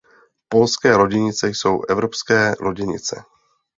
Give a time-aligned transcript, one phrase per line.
[0.49, 3.23] Polské loděnice jsou evropské loděnice.